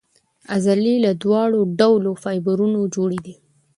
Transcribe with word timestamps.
عضلې 0.55 0.95
له 1.05 1.11
دواړو 1.23 1.59
ډولو 1.79 2.11
فایبرونو 2.23 2.79
جوړې 2.95 3.19
دي. 3.25 3.35